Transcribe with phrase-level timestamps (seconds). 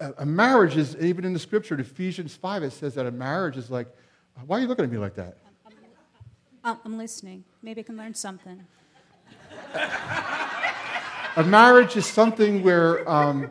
[0.00, 3.56] a, marriage is, even in the scripture, in Ephesians 5, it says that a marriage
[3.56, 3.86] is like,
[4.46, 5.36] why are you looking at me like that?
[6.64, 7.44] I'm, I'm listening.
[7.62, 8.64] Maybe I can learn something.
[11.36, 13.50] A marriage is something where um,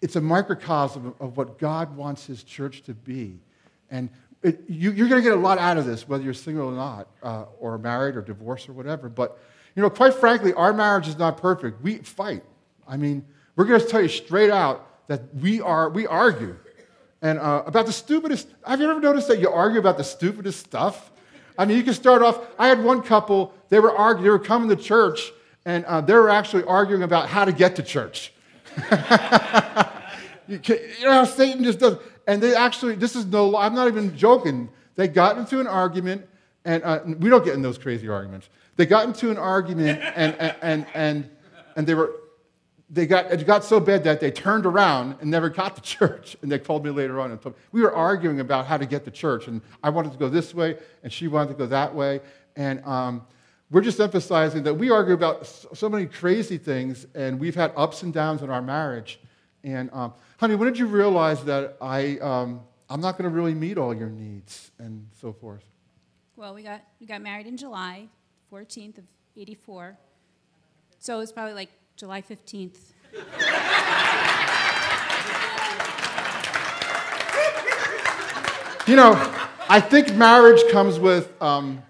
[0.00, 3.40] it's a microcosm of what God wants His church to be.
[3.90, 4.08] And
[4.42, 6.72] it, you, are going to get a lot out of this, whether you're single or
[6.72, 9.08] not, uh, or married or divorced or whatever.
[9.08, 9.38] But,
[9.74, 11.82] you know, quite frankly, our marriage is not perfect.
[11.82, 12.44] We fight.
[12.86, 13.24] I mean,
[13.56, 16.56] we're going to tell you straight out that we, are, we argue.
[17.20, 20.60] And uh, about the stupidest, have you ever noticed that you argue about the stupidest
[20.60, 21.10] stuff?
[21.58, 22.40] I mean, you can start off.
[22.58, 25.32] I had one couple, they were arguing, they were coming to church,
[25.64, 28.32] and uh, they were actually arguing about how to get to church.
[30.46, 31.96] you, can, you, know how Satan just does.
[32.28, 34.68] And they actually, this is no, I'm not even joking.
[34.94, 36.28] They got into an argument,
[36.64, 38.48] and uh, we don't get in those crazy arguments.
[38.76, 41.30] They got into an argument, and, and, and, and,
[41.74, 42.12] and they were,
[42.90, 46.36] they got, it got so bad that they turned around and never got to church.
[46.42, 48.86] And they called me later on and told me, we were arguing about how to
[48.86, 49.48] get to church.
[49.48, 52.20] And I wanted to go this way, and she wanted to go that way.
[52.56, 53.22] And um,
[53.70, 58.02] we're just emphasizing that we argue about so many crazy things, and we've had ups
[58.02, 59.20] and downs in our marriage.
[59.62, 63.54] And, um, honey, when did you realize that I, um, I'm not going to really
[63.54, 65.64] meet all your needs and so forth?
[66.36, 68.08] Well, we got, we got married in July
[68.50, 69.04] 14th of
[69.36, 69.98] 84.
[71.00, 72.76] So it was probably like July 15th.
[78.86, 79.14] you know,
[79.68, 81.82] I think marriage comes with um,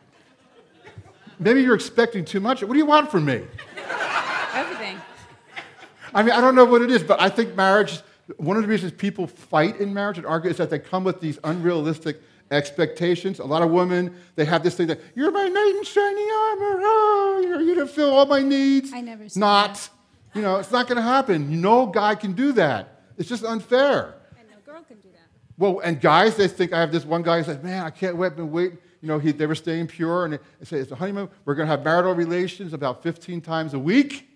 [1.39, 2.63] maybe you're expecting too much.
[2.63, 3.43] What do you want from me?
[4.55, 4.99] Everything.
[6.15, 8.01] I mean, I don't know what it is, but I think marriage,
[8.39, 11.21] one of the reasons people fight in marriage and argue is that they come with
[11.21, 13.41] these unrealistic expectations.
[13.41, 16.81] A lot of women, they have this thing that, you're my knight in shining armor.
[16.81, 18.91] Oh, you're going to fill all my needs.
[18.95, 19.75] I never said Not.
[19.75, 19.91] That.
[20.35, 21.61] You know, it's not going to happen.
[21.61, 23.03] No guy can do that.
[23.17, 24.15] It's just unfair.
[24.39, 25.27] And no girl can do that.
[25.57, 28.17] Well, and guys, they think, I have this one guy who says, man, I can't
[28.17, 30.91] wait, I've been waiting you know, he, they were staying pure, and they say, it's
[30.91, 31.29] a honeymoon.
[31.45, 34.29] We're going to have marital relations about 15 times a week.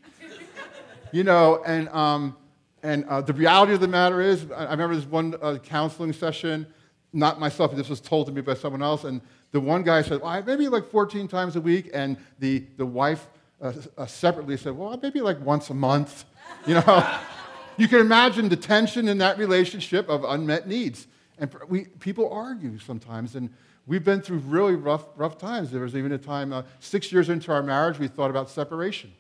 [1.12, 2.36] you know, and, um,
[2.82, 6.12] and uh, the reality of the matter is, I, I remember this one uh, counseling
[6.12, 6.66] session,
[7.12, 9.20] not myself, this was told to me by someone else, and
[9.50, 13.28] the one guy said, well, maybe like 14 times a week, and the, the wife
[13.62, 16.24] uh, separately said, well, maybe like once a month.
[16.66, 17.18] You know,
[17.76, 21.08] you can imagine the tension in that relationship of unmet needs.
[21.38, 23.50] And we, people argue sometimes, and
[23.86, 25.72] We've been through really rough, rough times.
[25.72, 29.12] There was even a time, uh, six years into our marriage, we thought about separation.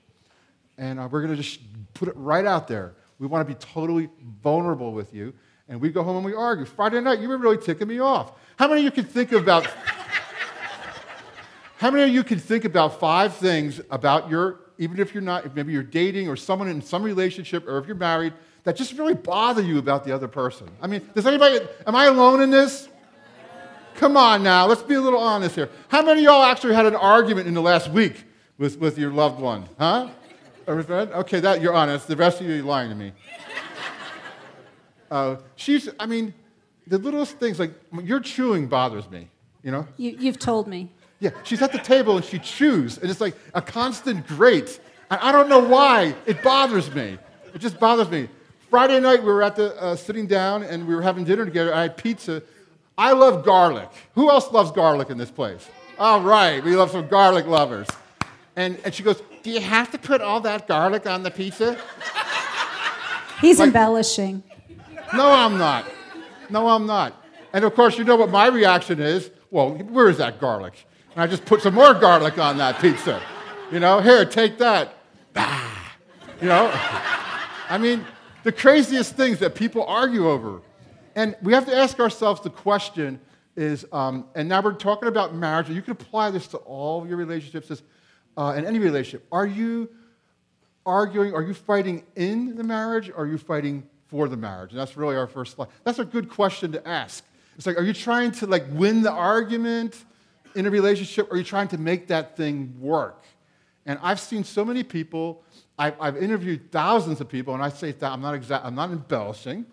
[0.78, 1.60] And uh, we're going to just
[1.94, 2.94] put it right out there.
[3.18, 4.08] We want to be totally
[4.42, 5.34] vulnerable with you.
[5.68, 6.64] And we go home and we argue.
[6.64, 8.32] Friday night, you were really ticking me off.
[8.56, 9.66] How many of you can think about.
[11.82, 15.52] How many of you can think about five things about your, even if you're not,
[15.56, 18.32] maybe you're dating or someone in some relationship, or if you're married,
[18.62, 20.68] that just really bother you about the other person?
[20.80, 22.88] I mean, does anybody, am I alone in this?
[23.96, 25.68] Come on now, let's be a little honest here.
[25.88, 28.26] How many of y'all actually had an argument in the last week
[28.58, 29.68] with, with your loved one?
[29.76, 30.08] Huh?
[30.68, 32.06] Okay, that you're honest.
[32.06, 33.12] The rest of you are lying to me.
[35.10, 36.32] Uh, she's, I mean,
[36.86, 37.72] the littlest things like
[38.04, 39.30] your chewing bothers me,
[39.64, 39.88] you know?
[39.96, 40.92] You, you've told me.
[41.22, 44.80] Yeah, she's at the table and she chews, and it's like a constant grate.
[45.08, 46.16] And I don't know why.
[46.26, 47.16] It bothers me.
[47.54, 48.28] It just bothers me.
[48.70, 51.72] Friday night, we were at the uh, sitting down and we were having dinner together.
[51.72, 52.42] I had pizza,
[52.98, 53.88] I love garlic.
[54.16, 55.68] Who else loves garlic in this place?
[55.96, 57.86] All right, we love some garlic lovers.
[58.56, 61.78] And, and she goes, Do you have to put all that garlic on the pizza?
[63.40, 64.42] He's like, embellishing.
[65.14, 65.84] No, I'm not.
[66.50, 67.14] No, I'm not.
[67.52, 69.30] And of course, you know what my reaction is?
[69.52, 70.84] Well, where is that garlic?
[71.14, 73.20] And I just put some more garlic on that pizza.
[73.70, 74.94] You know, here, take that.
[75.34, 75.70] Bah.
[76.40, 76.70] You know?
[77.68, 78.04] I mean,
[78.44, 80.62] the craziest things that people argue over.
[81.14, 83.20] And we have to ask ourselves the question
[83.56, 87.06] is, um, and now we're talking about marriage, and you can apply this to all
[87.06, 87.82] your relationships
[88.36, 89.26] uh, in any relationship.
[89.30, 89.90] Are you
[90.86, 94.70] arguing, are you fighting in the marriage, or are you fighting for the marriage?
[94.70, 95.68] And that's really our first slide.
[95.84, 97.24] That's a good question to ask.
[97.56, 100.02] It's like, are you trying to like win the argument
[100.54, 103.24] in a relationship, or are you trying to make that thing work?
[103.86, 105.42] And I've seen so many people,
[105.78, 109.66] I've, I've interviewed thousands of people, and I say that I'm not, I'm not embellishing.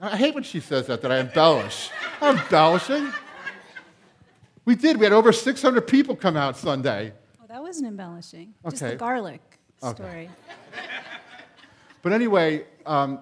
[0.00, 1.90] I hate when she says that, that I embellish.
[2.20, 3.12] I'm embellishing.
[4.66, 4.98] We did.
[4.98, 7.12] We had over 600 people come out Sunday.
[7.40, 8.52] Oh, that wasn't embellishing.
[8.64, 8.70] Okay.
[8.70, 9.40] Just the garlic
[9.82, 9.94] okay.
[9.94, 10.30] story.
[12.02, 13.20] But anyway, um,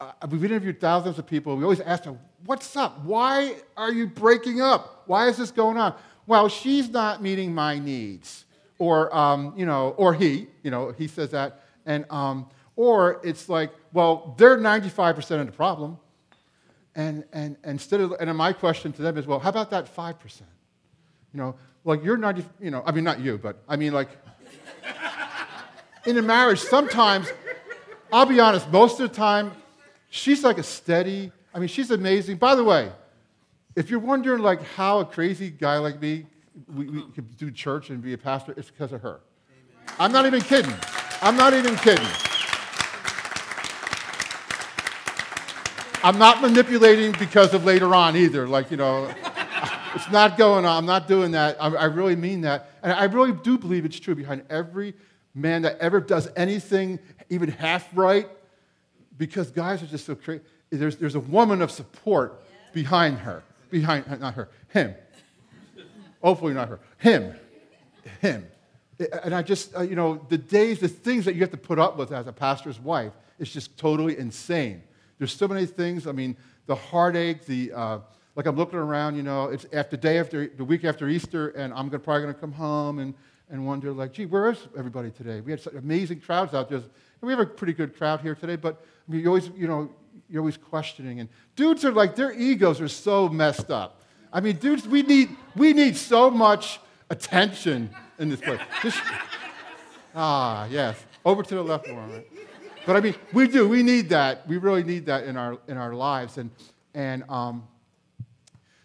[0.00, 1.56] uh, we've interviewed thousands of people.
[1.56, 3.02] We always ask them, What's up?
[3.04, 5.04] Why are you breaking up?
[5.06, 5.94] Why is this going on?
[6.26, 8.44] Well, she's not meeting my needs.
[8.78, 11.60] Or, um, you know, or he, you know, he says that.
[11.86, 12.46] And, um,
[12.76, 15.98] Or it's like, well, they're 95% of the problem.
[16.94, 19.94] And, and, and instead of, and my question to them is, well, how about that
[19.94, 20.40] 5%?
[21.32, 21.54] You know,
[21.84, 24.08] like you're 90, you know, I mean, not you, but I mean, like,
[26.06, 27.32] in a marriage, sometimes,
[28.12, 29.52] I'll be honest, most of the time,
[30.10, 32.36] she's like a steady, I mean, she's amazing.
[32.36, 32.90] By the way,
[33.76, 36.26] if you're wondering like how a crazy guy like me
[36.72, 39.20] we, we could do church and be a pastor, it's because of her.
[39.50, 39.96] Amen.
[39.98, 40.74] I'm not even kidding.
[41.22, 42.06] I'm not even kidding.
[46.02, 48.46] I'm not manipulating because of later on either.
[48.46, 49.12] Like, you know,
[49.94, 50.76] it's not going on.
[50.76, 51.56] I'm not doing that.
[51.60, 52.70] I, I really mean that.
[52.82, 54.94] And I really do believe it's true behind every
[55.34, 56.98] man that ever does anything
[57.30, 58.28] even half right,
[59.16, 60.42] because guys are just so crazy.
[60.78, 62.42] There's, there's a woman of support
[62.72, 63.42] behind her.
[63.70, 64.94] Behind, not her, him.
[66.22, 66.80] Hopefully not her.
[66.98, 67.34] Him.
[68.20, 68.46] Him.
[69.22, 71.78] And I just, uh, you know, the days, the things that you have to put
[71.78, 74.82] up with as a pastor's wife is just totally insane.
[75.18, 76.06] There's so many things.
[76.06, 76.36] I mean,
[76.66, 77.98] the heartache, the, uh,
[78.36, 81.72] like I'm looking around, you know, it's after day after, the week after Easter, and
[81.74, 83.14] I'm gonna, probably going to come home and,
[83.50, 85.40] and wonder, like, gee, where is everybody today?
[85.40, 86.78] We had such amazing crowds out there.
[86.78, 86.86] And
[87.22, 89.90] we have a pretty good crowd here today, but I mean, you always, you know,
[90.28, 91.20] you're always questioning.
[91.20, 94.02] And dudes are like, their egos are so messed up.
[94.32, 96.80] I mean, dudes, we need, we need so much
[97.10, 98.60] attention in this place.
[98.82, 99.00] Just,
[100.14, 101.04] ah, yes.
[101.24, 102.26] Over to the left more, right?
[102.86, 103.68] But I mean, we do.
[103.68, 104.46] We need that.
[104.46, 106.36] We really need that in our, in our lives.
[106.36, 106.50] And,
[106.94, 107.66] and um,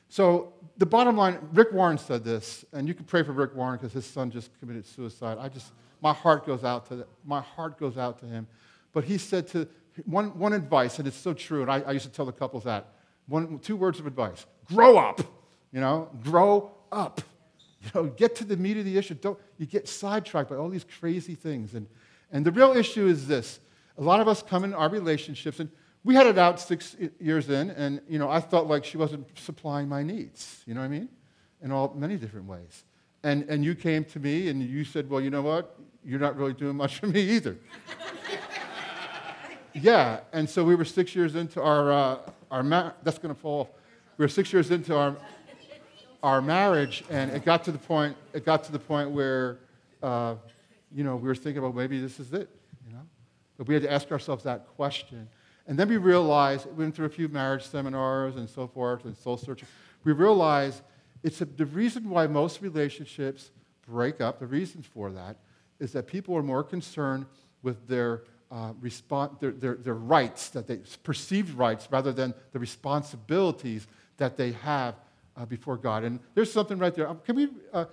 [0.08, 3.78] so the bottom line, Rick Warren said this, and you can pray for Rick Warren
[3.78, 5.38] because his son just committed suicide.
[5.40, 5.72] I just,
[6.02, 8.48] my heart goes out to, my heart goes out to him.
[8.94, 9.68] But he said to,
[10.06, 12.64] one, one advice, and it's so true, and I, I used to tell the couples
[12.64, 12.94] that,
[13.28, 15.22] one, two words of advice, grow up,
[15.72, 17.22] you know, grow up.
[17.82, 19.14] You know, get to the meat of the issue.
[19.14, 21.76] Don't, you get sidetracked by all these crazy things.
[21.76, 21.88] And,
[22.30, 23.62] and the real issue is this.
[23.98, 25.70] A lot of us come in our relationships, and
[26.04, 29.28] we had it out six years in, and, you know, I felt like she wasn't
[29.40, 30.62] supplying my needs.
[30.66, 31.08] You know what I mean?
[31.62, 32.84] In all, many different ways.
[33.24, 35.80] And, and you came to me, and you said, well, you know what?
[36.04, 37.58] You're not really doing much for me either.
[39.74, 42.18] Yeah, and so we were six years into our, uh,
[42.52, 43.70] our ma- that's going to fall.
[44.18, 45.16] We were six years into our,
[46.24, 49.60] our marriage, and it got to the point, it got to the point where,
[50.04, 50.36] uh,
[50.92, 52.50] you know, we were thinking about maybe this is it,
[52.86, 53.02] you know?
[53.58, 55.30] But we had to ask ourselves that question.
[55.68, 59.16] And then we realized, we went through a few marriage seminars and so forth and
[59.16, 59.68] soul searching.
[60.04, 60.82] We realized
[61.22, 63.52] it's a, the reason why most relationships
[63.88, 65.38] break up, the reason for that
[65.80, 67.26] is that people are more concerned
[67.62, 72.60] with their, uh, respons- their, their, their rights, that they perceived rights, rather than the
[72.60, 73.88] responsibilities
[74.18, 74.96] that they have
[75.38, 76.04] uh, before God.
[76.04, 77.08] And there's something right there.
[77.08, 77.86] Um, can we, uh,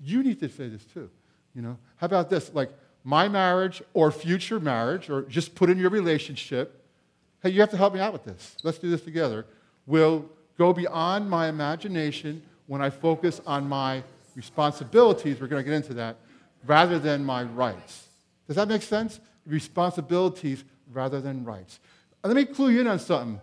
[0.00, 1.10] you need to say this too.
[1.54, 2.52] You know, how about this?
[2.54, 2.70] Like
[3.04, 6.84] my marriage or future marriage, or just put in your relationship.
[7.42, 8.56] Hey, you have to help me out with this.
[8.62, 9.46] Let's do this together.
[9.86, 10.28] Will
[10.58, 14.02] go beyond my imagination when I focus on my
[14.34, 15.40] responsibilities.
[15.40, 16.16] We're going to get into that
[16.66, 18.08] rather than my rights.
[18.46, 19.20] Does that make sense?
[19.48, 20.62] Responsibilities
[20.92, 21.80] rather than rights.
[22.22, 23.40] Uh, let me clue you in on something.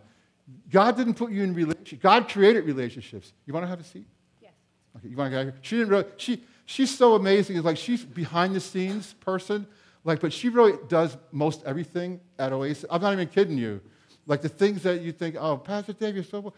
[0.69, 2.01] God didn't put you in relationship.
[2.01, 3.33] God created relationships.
[3.45, 4.07] You want to have a seat?
[4.41, 4.51] Yes.
[4.97, 5.55] Okay, you want to get here?
[5.61, 7.55] She didn't really, she, she's so amazing.
[7.57, 9.65] It's like she's behind the scenes person,
[10.03, 12.85] like, but she really does most everything at Oasis.
[12.89, 13.81] I'm not even kidding you.
[14.27, 16.55] Like the things that you think, oh, Pastor Dave, you're so well.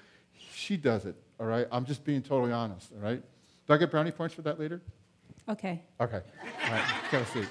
[0.54, 1.68] She does it, all right?
[1.72, 3.22] I'm just being totally honest, all right?
[3.68, 4.82] Do I get brownie points for that later?
[5.50, 5.82] Okay.
[6.00, 6.22] Okay.
[6.66, 7.48] All right, have a seat.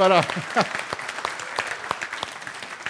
[0.00, 0.64] But, uh,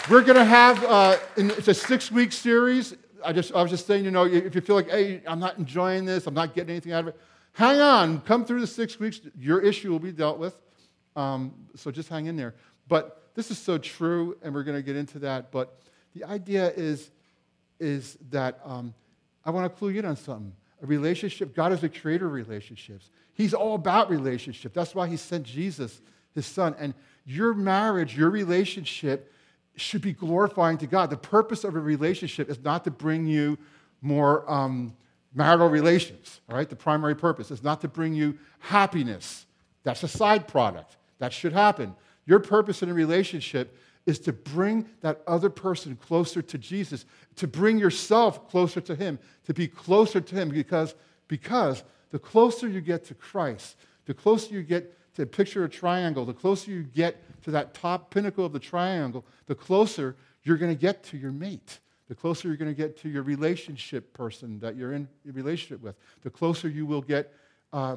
[0.09, 2.95] We're going to have, uh, it's a six week series.
[3.25, 5.59] I, just, I was just saying, you know, if you feel like, hey, I'm not
[5.59, 7.21] enjoying this, I'm not getting anything out of it,
[7.55, 8.21] hang on.
[8.21, 9.21] Come through the six weeks.
[9.37, 10.55] Your issue will be dealt with.
[11.17, 12.55] Um, so just hang in there.
[12.87, 15.51] But this is so true, and we're going to get into that.
[15.51, 15.81] But
[16.15, 17.11] the idea is,
[17.81, 18.95] is that um,
[19.45, 20.53] I want to clue you in on something.
[20.81, 23.11] A relationship, God is the creator of relationships.
[23.33, 24.73] He's all about relationship.
[24.73, 26.01] That's why He sent Jesus,
[26.35, 26.75] His Son.
[26.79, 26.95] And
[27.25, 29.33] your marriage, your relationship,
[29.77, 31.11] should be glorifying to God.
[31.11, 33.59] The purpose of a relationship is not to bring you
[34.03, 34.95] more um,
[35.35, 36.69] marital relations, all right?
[36.69, 39.47] The primary purpose is not to bring you happiness.
[39.83, 40.97] That's a side product.
[41.19, 41.95] That should happen.
[42.27, 47.05] Your purpose in a relationship is to bring that other person closer to Jesus,
[47.37, 50.95] to bring yourself closer to Him, to be closer to Him, because,
[51.29, 56.25] because the closer you get to Christ, the closer you get to picture a triangle,
[56.25, 60.75] the closer you get to that top pinnacle of the triangle, the closer you're going
[60.75, 61.79] to get to your mate.
[62.09, 65.95] The closer you're going to get to your relationship person that you're in relationship with,
[66.23, 67.33] the closer you will get
[67.73, 67.97] uh,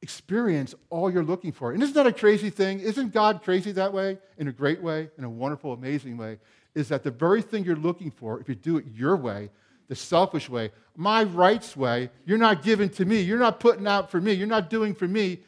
[0.00, 1.72] experience all you're looking for.
[1.72, 2.78] And isn't that a crazy thing?
[2.78, 4.18] Isn't God crazy that way?
[4.38, 6.38] In a great way, in a wonderful, amazing way.
[6.76, 9.50] Is that the very thing you're looking for, if you do it your way,
[9.88, 14.08] the selfish way, my rights way, you're not giving to me, you're not putting out
[14.08, 15.40] for me, you're not doing for me.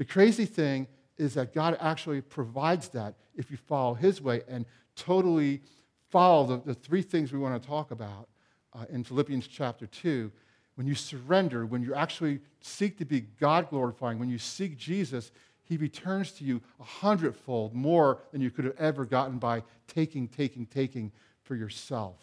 [0.00, 0.86] The crazy thing
[1.18, 4.64] is that God actually provides that if you follow His way and
[4.96, 5.60] totally
[6.08, 8.30] follow the, the three things we want to talk about
[8.72, 10.32] uh, in Philippians chapter 2
[10.76, 15.32] when you surrender, when you actually seek to be God glorifying, when you seek Jesus,
[15.64, 20.28] He returns to you a hundredfold more than you could have ever gotten by taking,
[20.28, 22.16] taking, taking for yourself.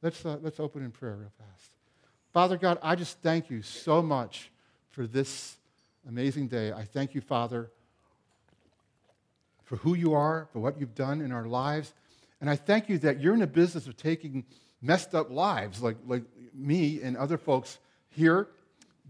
[0.00, 1.72] Let's, uh, let's open in prayer real fast.
[2.32, 4.52] Father God, I just thank you so much
[4.92, 5.56] for this
[6.08, 6.72] amazing day.
[6.72, 7.70] I thank you, Father,
[9.64, 11.94] for who you are, for what you've done in our lives.
[12.40, 14.44] And I thank you that you're in the business of taking
[14.82, 17.78] messed up lives like, like me and other folks
[18.10, 18.48] here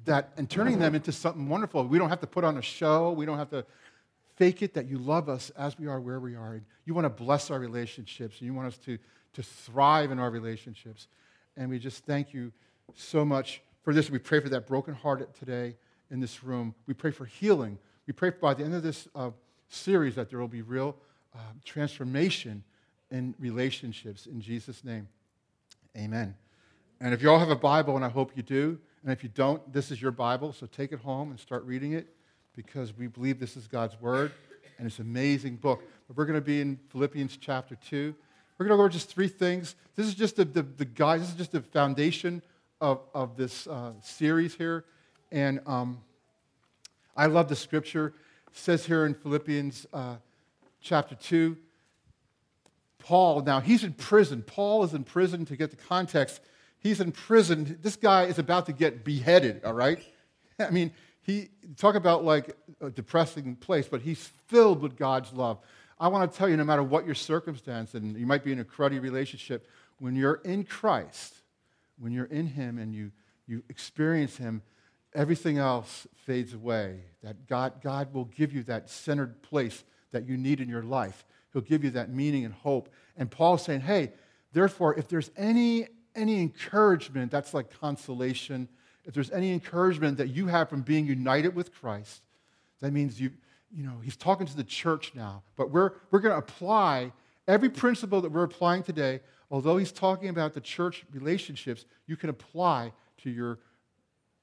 [0.04, 1.84] that and turning them into something wonderful.
[1.84, 3.10] We don't have to put on a show.
[3.12, 3.64] We don't have to
[4.36, 6.54] fake it that you love us as we are where we are.
[6.54, 8.38] And You want to bless our relationships.
[8.38, 8.98] And you want us to,
[9.34, 11.08] to thrive in our relationships.
[11.56, 12.52] And we just thank you
[12.94, 14.10] so much for this.
[14.10, 15.76] We pray for that broken heart today
[16.14, 16.76] in this room.
[16.86, 17.76] We pray for healing.
[18.06, 19.30] We pray by the end of this uh,
[19.68, 20.94] series that there will be real
[21.34, 22.62] uh, transformation
[23.10, 24.26] in relationships.
[24.26, 25.08] In Jesus' name,
[25.96, 26.36] amen.
[27.00, 29.28] And if you all have a Bible, and I hope you do, and if you
[29.34, 32.06] don't, this is your Bible, so take it home and start reading it
[32.54, 34.30] because we believe this is God's Word,
[34.78, 35.82] and it's an amazing book.
[36.06, 38.14] But we're going to be in Philippians chapter 2.
[38.56, 39.74] We're going to go over just three things.
[39.96, 42.40] This is just the, the, the guide, this is just the foundation
[42.80, 44.84] of, of this uh, series here.
[45.34, 45.98] And um,
[47.16, 48.14] I love the scripture.
[48.46, 50.14] It says here in Philippians uh,
[50.80, 51.56] chapter 2,
[53.00, 54.44] Paul, now he's in prison.
[54.46, 56.40] Paul is in prison to get the context.
[56.78, 57.80] He's in prison.
[57.82, 59.98] This guy is about to get beheaded, all right?
[60.60, 61.48] I mean, he
[61.78, 65.58] talk about like a depressing place, but he's filled with God's love.
[65.98, 68.60] I want to tell you, no matter what your circumstance, and you might be in
[68.60, 71.34] a cruddy relationship, when you're in Christ,
[71.98, 73.10] when you're in Him and you,
[73.48, 74.62] you experience Him,
[75.14, 77.00] everything else fades away.
[77.22, 81.24] That God, God will give you that centered place that you need in your life.
[81.52, 82.88] He'll give you that meaning and hope.
[83.16, 84.12] And Paul's saying, hey,
[84.52, 88.68] therefore, if there's any any encouragement, that's like consolation.
[89.04, 92.22] If there's any encouragement that you have from being united with Christ,
[92.80, 93.32] that means you,
[93.70, 95.42] you know, he's talking to the church now.
[95.56, 97.12] But we're, we're going to apply
[97.48, 102.30] every principle that we're applying today, although he's talking about the church relationships, you can
[102.30, 103.58] apply to your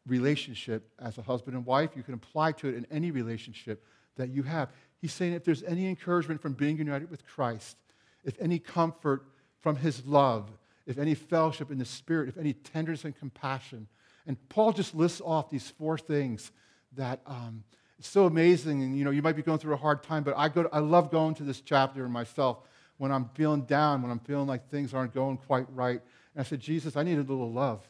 [0.08, 1.91] relationship as a husband and wife.
[1.96, 3.84] You can apply to it in any relationship
[4.17, 4.70] that you have.
[5.00, 7.77] He's saying if there's any encouragement from being united with Christ,
[8.24, 9.25] if any comfort
[9.62, 10.50] from his love,
[10.86, 13.88] if any fellowship in the Spirit, if any tenderness and compassion.
[14.27, 16.51] And Paul just lists off these four things
[16.96, 17.63] that um,
[17.98, 18.84] it's so amazing.
[18.84, 20.70] And you know, you might be going through a hard time, but I, go to,
[20.74, 22.60] I love going to this chapter myself
[22.98, 26.01] when I'm feeling down, when I'm feeling like things aren't going quite right.
[26.36, 27.88] And I said, Jesus, I need a little love.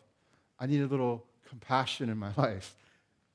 [0.60, 2.76] I need a little compassion in my life.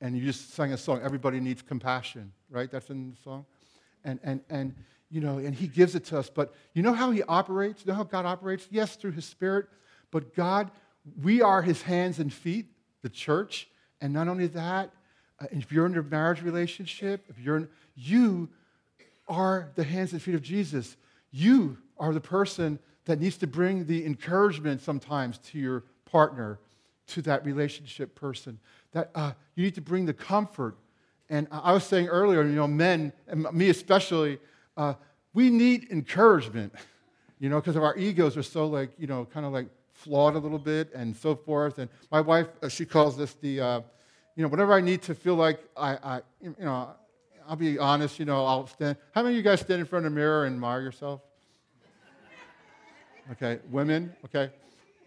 [0.01, 2.69] And you just sang a song, Everybody Needs Compassion, right?
[2.69, 3.45] That's in the song.
[4.03, 4.75] And, and, and
[5.09, 6.29] you know, and He gives it to us.
[6.29, 7.83] But you know how He operates?
[7.85, 8.67] You know how God operates?
[8.69, 9.67] Yes, through His Spirit.
[10.11, 10.71] But God,
[11.23, 12.67] we are His hands and feet,
[13.01, 13.67] the church.
[14.01, 14.91] And not only that,
[15.39, 18.49] uh, if you're in a marriage relationship, if you're in, you
[19.27, 20.97] are the hands and feet of Jesus.
[21.31, 26.59] You are the person that needs to bring the encouragement sometimes to your partner,
[27.07, 28.59] to that relationship person.
[28.91, 30.77] That uh, you need to bring the comfort.
[31.29, 34.39] And I was saying earlier, you know, men, and me especially,
[34.77, 34.93] uh,
[35.33, 36.73] we need encouragement,
[37.39, 40.39] you know, because our egos are so like, you know, kind of like flawed a
[40.39, 41.79] little bit and so forth.
[41.79, 43.81] And my wife, uh, she calls this the, uh,
[44.35, 46.91] you know, whenever I need to feel like I, I, you know,
[47.47, 48.97] I'll be honest, you know, I'll stand.
[49.13, 51.21] How many of you guys stand in front of a mirror and admire yourself?
[53.31, 54.51] Okay, women, okay.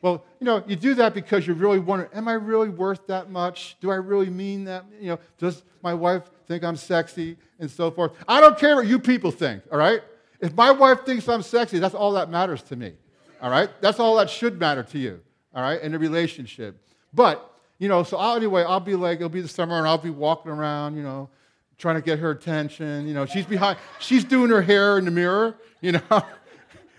[0.03, 3.31] Well, you know, you do that because you really wonder, am I really worth that
[3.31, 3.77] much?
[3.81, 4.85] Do I really mean that?
[4.99, 8.13] You know, does my wife think I'm sexy and so forth?
[8.27, 10.01] I don't care what you people think, all right?
[10.41, 12.95] If my wife thinks I'm sexy, that's all that matters to me,
[13.43, 13.69] all right?
[13.83, 15.21] That's all that should matter to you,
[15.55, 16.83] all right, in a relationship.
[17.13, 19.99] But, you know, so I'll, anyway, I'll be like, it'll be the summer and I'll
[19.99, 21.29] be walking around, you know,
[21.77, 23.07] trying to get her attention.
[23.07, 26.01] You know, she's behind, she's doing her hair in the mirror, you know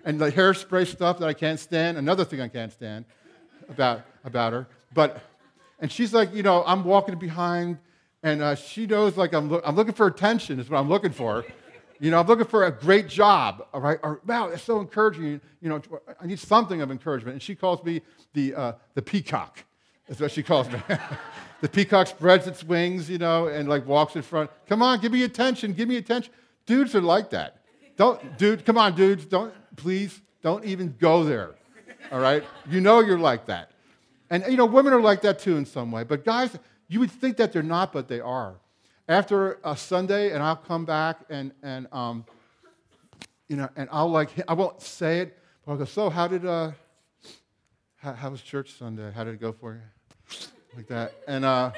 [0.06, 1.98] and the hairspray stuff that I can't stand.
[1.98, 3.06] Another thing I can't stand
[3.70, 4.68] about, about her.
[4.94, 5.22] But,
[5.80, 7.78] and she's like, you know, I'm walking behind,
[8.24, 11.12] and uh, she knows like I'm, lo- I'm looking for attention, is what I'm looking
[11.12, 11.46] for.
[12.00, 14.00] You know, I'm looking for a great job, all right?
[14.02, 15.40] Or, wow, it's so encouraging.
[15.62, 15.82] You know,
[16.20, 17.34] I need something of encouragement.
[17.34, 18.02] And she calls me
[18.34, 19.64] the, uh, the peacock.
[20.08, 20.82] That's what she calls me.
[21.62, 24.50] the peacock spreads its wings, you know, and like walks in front.
[24.68, 26.34] Come on, give me attention, give me attention.
[26.66, 27.58] Dudes are like that.
[27.98, 31.56] Don't, dude, come on, dudes, don't, please, don't even go there.
[32.12, 32.44] All right?
[32.70, 33.72] You know you're like that.
[34.30, 36.04] And, you know, women are like that too in some way.
[36.04, 38.56] But guys, you would think that they're not, but they are.
[39.08, 42.26] After a Sunday, and I'll come back and, and um,
[43.50, 46.46] you know, and I'll like, I won't say it, but I'll go, so how did,
[46.46, 46.72] uh,
[47.98, 49.12] how, how was church Sunday?
[49.14, 50.38] How did it go for you?
[50.76, 51.14] Like that.
[51.28, 51.72] And uh,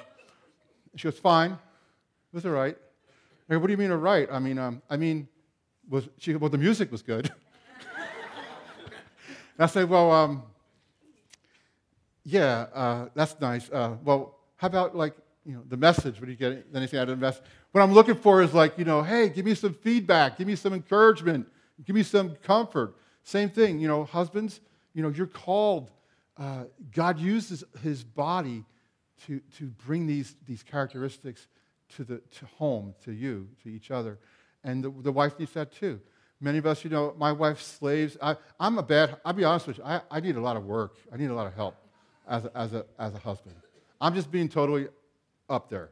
[0.96, 1.52] she goes, fine.
[1.52, 1.58] It
[2.32, 2.78] was all right.
[3.50, 4.28] I go, what do you mean all right?
[4.32, 5.28] I mean, um, I mean,
[5.90, 7.32] was she, well, the music was good.
[9.58, 10.44] and I said, well, um,
[12.24, 13.70] yeah, uh, that's nice.
[13.70, 16.20] Uh, well, how about like, you know, the message?
[16.20, 17.44] What do you get anything out of the message?
[17.72, 20.56] What I'm looking for is like, you know, hey, give me some feedback, give me
[20.56, 21.48] some encouragement,
[21.86, 22.96] give me some comfort.
[23.24, 24.62] Same thing, you know, husbands,
[24.94, 25.92] you know, you're called.
[26.38, 28.64] Uh, God uses his body
[29.28, 31.48] to, to bring these, these characteristics
[31.96, 34.18] to, the, to home, to you, to each other.
[34.64, 36.00] And the, the wife needs that too.
[36.44, 38.18] Many of us, you know, my wife's slaves.
[38.22, 40.66] I, am a bad, I'll be honest with you, I, I need a lot of
[40.66, 40.98] work.
[41.10, 41.74] I need a lot of help
[42.28, 43.56] as a, as a, as a husband.
[44.02, 44.90] I'm just being totally
[45.50, 45.92] up there.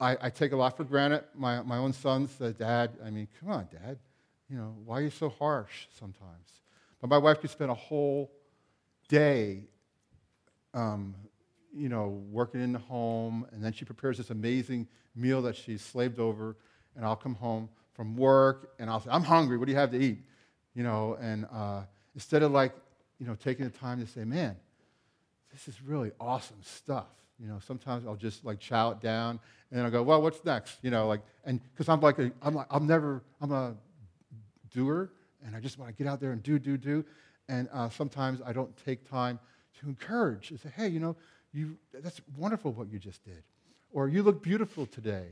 [0.00, 1.22] I, I take a lot for granted.
[1.36, 4.00] My, my own son said, Dad, I mean, come on, Dad.
[4.50, 6.60] You know, why are you so harsh sometimes?
[7.00, 8.32] But my wife could spend a whole
[9.06, 9.68] day,
[10.74, 11.14] um,
[11.72, 15.82] you know, working in the home, and then she prepares this amazing meal that she's
[15.82, 16.56] slaved over,
[16.96, 19.58] and I'll come home from work, and I'll say, I'm hungry.
[19.58, 20.18] What do you have to eat?
[20.74, 21.82] You know, and uh,
[22.14, 22.72] instead of like,
[23.18, 24.56] you know, taking the time to say, man,
[25.52, 27.08] this is really awesome stuff.
[27.38, 29.38] You know, sometimes I'll just like chow it down,
[29.70, 30.78] and then I'll go, well, what's next?
[30.82, 33.74] You know, like, and because I'm like, a, I'm like, I'm never, I'm a
[34.72, 35.10] doer,
[35.44, 37.04] and I just want to get out there and do, do, do.
[37.48, 39.38] And uh, sometimes I don't take time
[39.80, 41.16] to encourage and say, hey, you know,
[41.52, 43.42] you, that's wonderful what you just did.
[43.92, 45.26] Or you look beautiful today.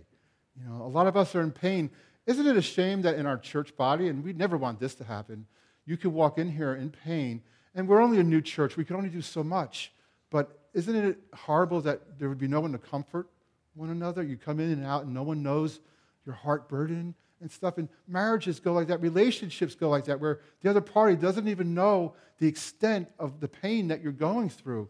[0.58, 1.90] You know, a lot of us are in pain.
[2.30, 5.04] Isn't it a shame that in our church body, and we never want this to
[5.04, 5.46] happen,
[5.84, 7.42] you could walk in here in pain,
[7.74, 8.76] and we're only a new church.
[8.76, 9.92] We can only do so much.
[10.30, 13.28] But isn't it horrible that there would be no one to comfort
[13.74, 14.22] one another?
[14.22, 15.80] You come in and out, and no one knows
[16.24, 17.78] your heart burden and stuff.
[17.78, 21.74] And marriages go like that, relationships go like that, where the other party doesn't even
[21.74, 24.88] know the extent of the pain that you're going through.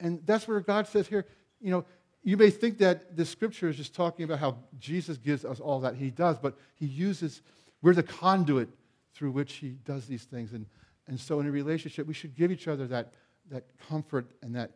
[0.00, 1.26] And that's where God says here,
[1.60, 1.84] you know,
[2.22, 5.80] you may think that the scripture is just talking about how Jesus gives us all
[5.80, 7.42] that he does, but he uses,
[7.82, 8.68] we're the conduit
[9.14, 10.52] through which he does these things.
[10.52, 10.66] And,
[11.06, 13.12] and so in a relationship, we should give each other that
[13.50, 14.72] that comfort and that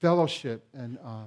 [0.00, 1.24] fellowship and uh,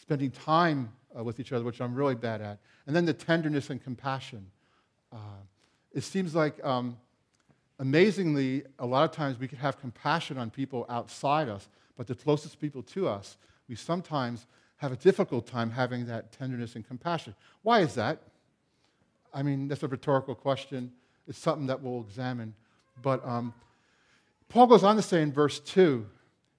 [0.00, 2.58] spending time uh, with each other, which I'm really bad at.
[2.86, 4.46] And then the tenderness and compassion.
[5.12, 5.40] Uh,
[5.92, 6.96] it seems like, um,
[7.78, 12.14] amazingly, a lot of times we can have compassion on people outside us, but the
[12.14, 13.38] closest people to us,
[13.68, 17.34] we sometimes have a difficult time having that tenderness and compassion.
[17.62, 18.20] Why is that?
[19.32, 20.92] I mean, that's a rhetorical question.
[21.26, 22.54] It's something that we'll examine.
[23.02, 23.54] But um,
[24.48, 26.06] Paul goes on to say in verse 2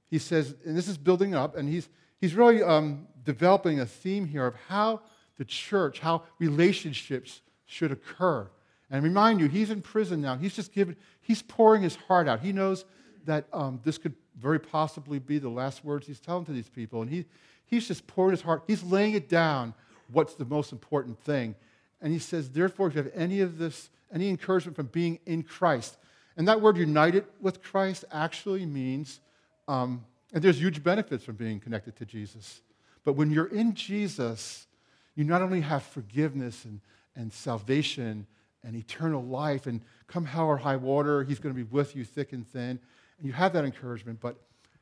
[0.10, 4.26] he says, and this is building up, and he's, he's really um, developing a theme
[4.26, 5.02] here of how
[5.38, 8.50] the church, how relationships should occur.
[8.90, 10.38] And remind you, he's in prison now.
[10.38, 12.40] He's just given, he's pouring his heart out.
[12.40, 12.86] He knows
[13.26, 17.02] that um, this could very possibly be the last words he's telling to these people.
[17.02, 17.26] And he,
[17.68, 19.74] he's just pouring his heart, he's laying it down
[20.12, 21.56] what's the most important thing.
[22.02, 25.44] And he says, therefore, if you have any of this, any encouragement from being in
[25.44, 25.98] Christ,
[26.36, 29.20] and that word united with Christ actually means
[29.68, 32.62] um, and there's huge benefits from being connected to Jesus.
[33.04, 34.68] But when you're in Jesus,
[35.16, 36.82] you not only have forgiveness and,
[37.16, 38.28] and salvation
[38.64, 42.04] and eternal life, and come hell or high water, He's going to be with you
[42.04, 42.80] thick and thin.
[43.18, 44.36] And you have that encouragement, but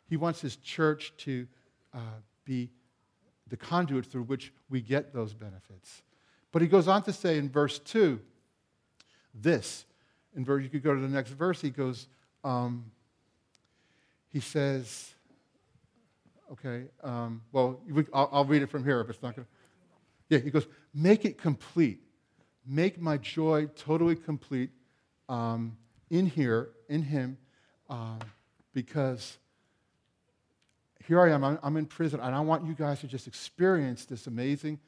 [0.09, 1.47] He wants His church to
[1.93, 1.99] uh,
[2.45, 2.69] be
[3.47, 6.03] the conduit through which we get those benefits.
[6.51, 8.19] But He goes on to say in verse 2
[9.34, 9.86] this.
[10.36, 11.62] In verse, you could go to the next verse.
[11.62, 12.08] He goes,
[12.43, 12.91] um,
[14.31, 15.13] he says,
[16.51, 17.79] okay, um, well,
[18.13, 19.51] I'll, I'll, read it from here if it's not going to.
[20.36, 22.01] Yeah, he goes, make it complete.
[22.65, 24.71] Make my joy totally complete
[25.29, 25.77] um,
[26.10, 27.38] in here, in him,
[27.89, 28.19] uh,
[28.73, 29.38] because
[31.07, 34.05] here I am, I'm, I'm, in prison, and I want you guys to just experience
[34.05, 34.79] this amazing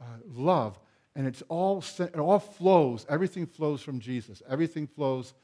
[0.00, 0.78] uh, love.
[1.14, 5.34] And it's all, it all flows, everything flows from Jesus, everything flows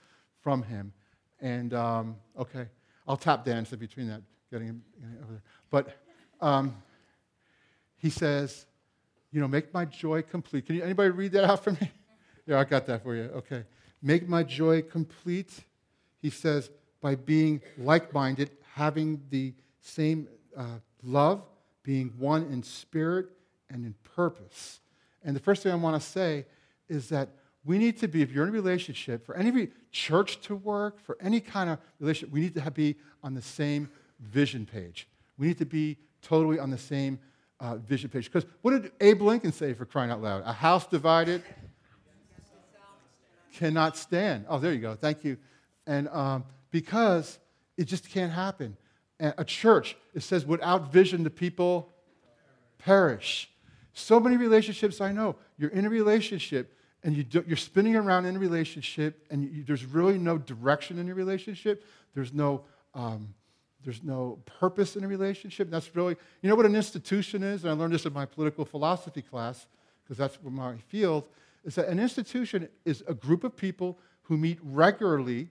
[0.43, 0.93] from him.
[1.41, 2.69] And, um, okay.
[3.07, 4.83] I'll tap dance in between that, getting him
[5.23, 5.43] over there.
[5.71, 5.89] But
[6.41, 6.77] um,
[7.99, 8.67] he says,
[9.31, 10.67] you know, make my joy complete.
[10.67, 11.91] Can you, anybody read that out for me?
[12.47, 13.25] yeah, I got that for you.
[13.37, 13.65] Okay.
[14.03, 15.53] Make my joy complete,
[16.21, 19.53] he says, by being like minded, having the
[19.85, 21.43] same uh, love,
[21.83, 23.27] being one in spirit
[23.71, 24.81] and in purpose.
[25.23, 26.47] And the first thing I want to say
[26.89, 27.29] is that
[27.65, 31.17] we need to be, if you're in a relationship, for any church to work, for
[31.21, 33.89] any kind of relationship, we need to have, be on the same
[34.21, 35.09] vision page.
[35.39, 37.19] We need to be totally on the same
[37.61, 38.31] uh, vision page.
[38.31, 40.43] Because what did Abe Lincoln say for crying out loud?
[40.45, 41.43] A house divided
[43.55, 44.47] cannot stand.
[44.49, 44.95] Oh, there you go.
[44.95, 45.37] Thank you.
[45.87, 47.39] And um, because
[47.77, 48.77] it just can't happen.
[49.39, 51.93] A church, it says, without vision, the people
[52.79, 53.51] perish.
[53.93, 55.37] So many relationships I know.
[55.57, 59.85] You're in a relationship and you are spinning around in a relationship and you, there's
[59.87, 61.85] really no direction in your relationship.
[62.15, 62.63] There's no,
[62.95, 63.35] um,
[63.85, 65.71] there's no purpose in a relationship.
[65.71, 67.65] That's really, you know what an institution is?
[67.65, 69.67] And I learned this in my political philosophy class
[70.03, 71.25] because that's my field,
[71.65, 75.51] is that an institution is a group of people who meet regularly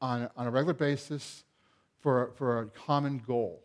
[0.00, 1.44] on, on a regular basis
[2.04, 3.62] for, for a common goal.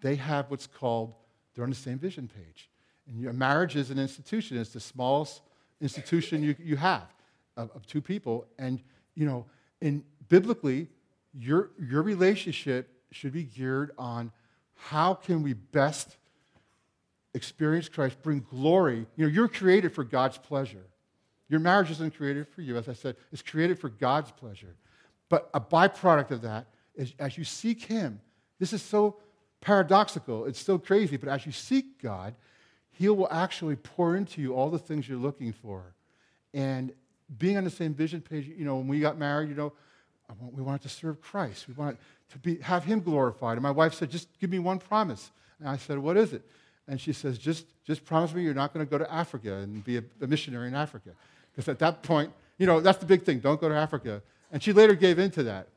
[0.00, 1.12] They have what's called,
[1.52, 2.70] they're on the same vision page.
[3.08, 4.56] And your marriage is an institution.
[4.58, 5.40] It's the smallest
[5.80, 7.08] institution you, you have
[7.56, 8.46] of, of two people.
[8.60, 8.80] And,
[9.16, 9.44] you know,
[9.80, 10.86] in biblically,
[11.34, 14.30] your, your relationship should be geared on
[14.76, 16.16] how can we best
[17.34, 19.04] experience Christ, bring glory.
[19.16, 20.86] You know, you're created for God's pleasure.
[21.48, 24.76] Your marriage isn't created for you, as I said, it's created for God's pleasure.
[25.28, 28.20] But a byproduct of that is as you seek Him,
[28.58, 29.16] this is so
[29.60, 32.34] paradoxical, it's so crazy, but as you seek God,
[32.90, 35.94] He will actually pour into you all the things you're looking for.
[36.54, 36.92] And
[37.38, 39.72] being on the same vision page, you know, when we got married, you know,
[40.52, 41.68] we wanted to serve Christ.
[41.68, 41.98] We wanted
[42.30, 43.52] to be, have Him glorified.
[43.52, 45.30] And my wife said, just give me one promise.
[45.60, 46.42] And I said, what is it?
[46.88, 49.84] And she says, just, just promise me you're not going to go to Africa and
[49.84, 51.10] be a, a missionary in Africa.
[51.52, 53.40] Because at that point, you know, that's the big thing.
[53.40, 54.22] Don't go to Africa.
[54.52, 55.68] And she later gave in to that.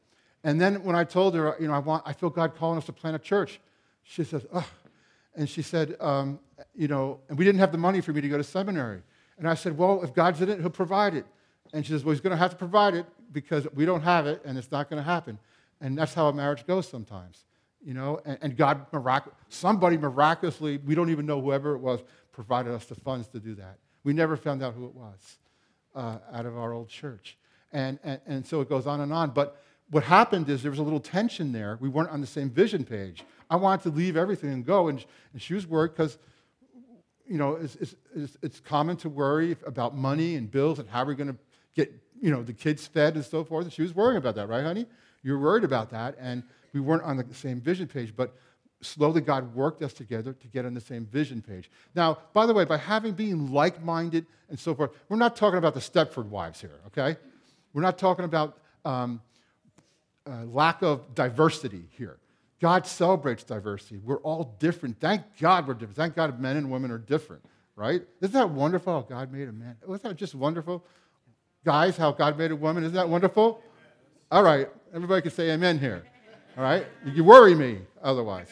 [0.43, 2.86] And then when I told her, you know, I, want, I feel God calling us
[2.86, 3.60] to plant a church,
[4.04, 4.63] she says, ugh.
[5.36, 6.39] And she said, um,
[6.75, 9.02] you know, and we didn't have the money for me to go to seminary.
[9.38, 11.25] And I said, well, if God's in it, he'll provide it.
[11.73, 14.28] And she says, well, he's going to have to provide it because we don't have
[14.28, 15.39] it and it's not going to happen.
[15.82, 17.45] And that's how a marriage goes sometimes,
[17.82, 18.19] you know.
[18.25, 22.86] And, and God, mirac- somebody miraculously, we don't even know whoever it was, provided us
[22.86, 23.78] the funds to do that.
[24.04, 25.38] We never found out who it was
[25.95, 27.38] uh, out of our old church.
[27.71, 29.30] And, and, and so it goes on and on.
[29.30, 31.78] But what happened is there was a little tension there.
[31.82, 33.23] We weren't on the same vision page.
[33.49, 36.17] I wanted to leave everything and go, and, and she was worried because,
[37.28, 37.75] you know, it's,
[38.15, 41.38] it's, it's, common to worry about money and bills and how we're going to
[41.75, 43.65] get, you know, the kids fed and so forth.
[43.65, 44.86] And she was worrying about that, right, honey?
[45.23, 48.15] You were worried about that, and we weren't on the same vision page.
[48.15, 48.36] But
[48.82, 51.71] slowly God worked us together to get on the same vision page.
[51.95, 55.73] Now, by the way, by having being like-minded and so forth, we're not talking about
[55.73, 57.17] the Stepford wives here, okay?
[57.73, 59.21] We're not talking about um,
[60.29, 62.17] uh, lack of diversity here.
[62.61, 63.99] God celebrates diversity.
[64.03, 64.99] We're all different.
[64.99, 65.95] Thank God we're different.
[65.95, 67.43] Thank God men and women are different,
[67.75, 68.01] right?
[68.21, 69.77] Isn't that wonderful how God made a man?
[69.83, 70.83] Isn't that just wonderful?
[71.63, 72.83] Guys, how God made a woman.
[72.83, 73.61] Isn't that wonderful?
[74.31, 74.69] All right.
[74.93, 76.03] Everybody can say amen here.
[76.57, 76.85] All right?
[77.05, 78.47] You worry me otherwise.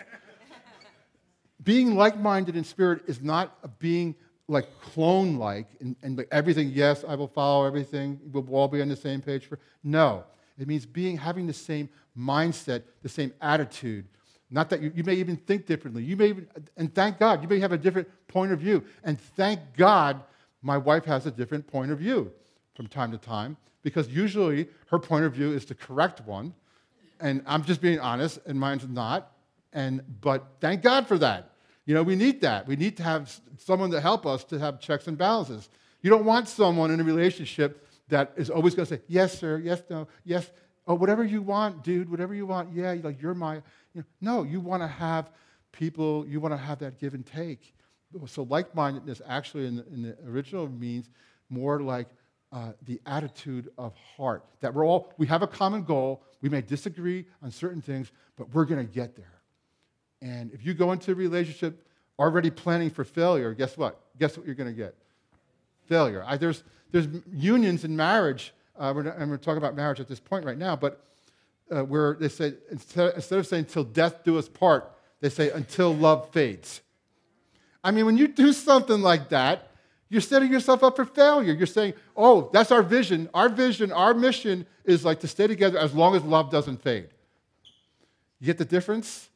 [1.64, 4.16] being like minded in spirit is not a being
[4.48, 8.88] like clone like and, and everything, yes, I will follow everything, we'll all be on
[8.88, 9.60] the same page for.
[9.84, 10.24] No.
[10.60, 14.06] It means being having the same mindset, the same attitude.
[14.50, 16.04] Not that you, you may even think differently.
[16.04, 18.84] You may even, and thank God, you may have a different point of view.
[19.04, 20.22] And thank God
[20.62, 22.32] my wife has a different point of view
[22.76, 26.54] from time to time, because usually her point of view is the correct one.
[27.20, 29.32] And I'm just being honest, and mine's not.
[29.74, 31.52] And but thank God for that.
[31.86, 32.68] You know, we need that.
[32.68, 35.70] We need to have someone to help us to have checks and balances.
[36.02, 39.60] You don't want someone in a relationship that is always going to say, yes, sir,
[39.64, 40.50] yes, no, yes,
[40.88, 43.62] oh, whatever you want, dude, whatever you want, yeah, like you're my, you
[43.96, 45.32] know, no, you want to have
[45.72, 47.74] people, you want to have that give and take.
[48.26, 51.10] So like-mindedness actually in the, in the original means
[51.50, 52.08] more like
[52.54, 54.46] uh, the attitude of heart.
[54.62, 56.24] That we're all, we have a common goal.
[56.42, 59.42] We may disagree on certain things, but we're going to get there.
[60.22, 61.86] And if you go into a relationship
[62.18, 64.00] already planning for failure, guess what?
[64.18, 64.96] Guess what you're going to get?
[65.88, 66.24] Failure.
[66.26, 70.20] I, there's, there's unions in marriage, uh, we're and we're talking about marriage at this
[70.20, 71.04] point right now, but
[71.72, 75.50] uh, where they say, instead, instead of saying, till death do us part, they say,
[75.52, 76.82] until love fades.
[77.84, 79.72] I mean, when you do something like that,
[80.10, 81.54] you're setting yourself up for failure.
[81.54, 83.30] You're saying, oh, that's our vision.
[83.34, 87.10] Our vision, our mission is like to stay together as long as love doesn't fade.
[88.40, 89.30] You get the difference?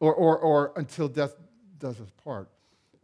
[0.00, 1.34] or, or, or until death
[1.78, 2.48] does us part.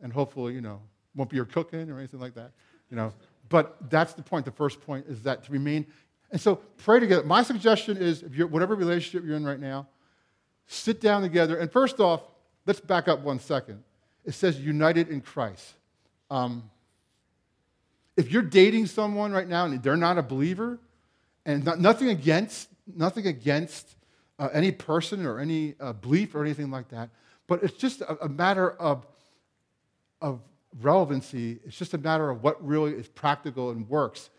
[0.03, 0.81] And hopefully, you know,
[1.15, 2.53] won't be your cooking or anything like that,
[2.91, 3.13] you know.
[3.49, 4.45] But that's the point.
[4.45, 5.87] The first point is that to remain.
[6.31, 7.25] And so pray together.
[7.25, 9.87] My suggestion is, if you're, whatever relationship you're in right now,
[10.67, 11.57] sit down together.
[11.57, 12.23] And first off,
[12.67, 13.83] let's back up one second.
[14.25, 15.75] It says united in Christ.
[16.31, 16.71] Um,
[18.17, 20.79] if you're dating someone right now and they're not a believer,
[21.47, 23.97] and not, nothing against, nothing against
[24.39, 27.11] uh, any person or any uh, belief or anything like that,
[27.47, 29.07] but it's just a, a matter of,
[30.21, 30.41] of
[30.81, 31.59] relevancy.
[31.65, 34.31] It's just a matter of what really is practical and works.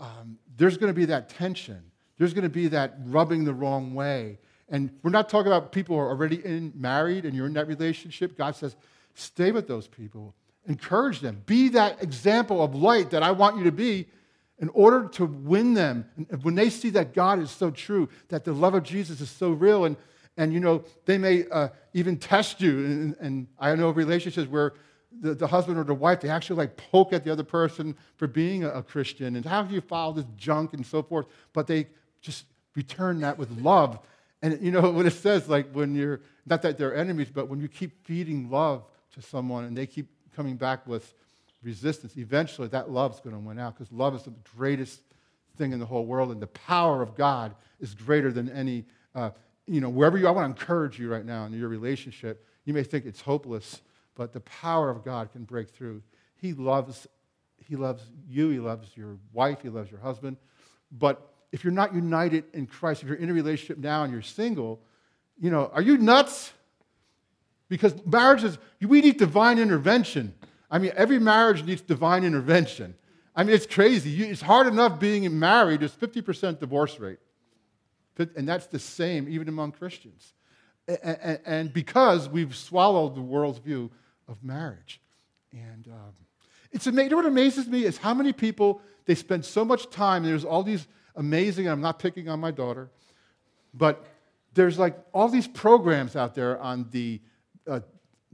[0.00, 1.82] Um, there's going to be that tension.
[2.18, 4.38] There's going to be that rubbing the wrong way.
[4.68, 7.68] And we're not talking about people who are already in, married and you're in that
[7.68, 8.36] relationship.
[8.36, 8.76] God says,
[9.14, 10.34] stay with those people,
[10.66, 14.06] encourage them, be that example of light that I want you to be
[14.58, 16.06] in order to win them.
[16.30, 19.30] And when they see that God is so true, that the love of Jesus is
[19.30, 19.96] so real, and,
[20.36, 22.84] and you know, they may uh, even test you.
[22.84, 24.72] And, and I know relationships where
[25.20, 28.26] the, the husband or the wife, they actually like poke at the other person for
[28.26, 31.26] being a, a Christian and how do you follow this junk and so forth.
[31.52, 31.88] But they
[32.20, 33.98] just return that with love.
[34.42, 37.60] And you know what it says, like when you're, not that they're enemies, but when
[37.60, 41.14] you keep feeding love to someone and they keep coming back with
[41.62, 45.00] resistance, eventually that love's going to win out because love is the greatest
[45.56, 49.30] thing in the whole world and the power of God is greater than any, uh,
[49.66, 52.46] you know, wherever you, I want to encourage you right now in your relationship.
[52.64, 53.80] You may think it's hopeless,
[54.16, 56.02] but the power of God can break through.
[56.36, 57.06] He loves,
[57.58, 60.36] he loves you, he loves your wife, he loves your husband.
[60.90, 64.22] But if you're not united in Christ, if you're in a relationship now and you're
[64.22, 64.80] single,
[65.38, 66.52] you know, are you nuts?
[67.68, 70.34] Because marriages, we need divine intervention.
[70.70, 72.94] I mean, every marriage needs divine intervention.
[73.34, 74.24] I mean, it's crazy.
[74.24, 75.80] It's hard enough being married.
[75.80, 77.18] There's 50% divorce rate.
[78.18, 80.32] And that's the same even among Christians.
[80.88, 83.90] And because we've swallowed the world's view
[84.28, 85.00] of marriage.
[85.52, 86.12] And um,
[86.72, 87.16] it's amazing.
[87.16, 90.86] What amazes me is how many people, they spend so much time, there's all these
[91.14, 92.90] amazing, I'm not picking on my daughter,
[93.72, 94.04] but
[94.54, 97.20] there's like all these programs out there on the
[97.66, 97.80] uh,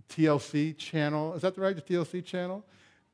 [0.08, 1.34] TLC channel.
[1.34, 1.74] Is that the right?
[1.74, 2.64] The TLC channel?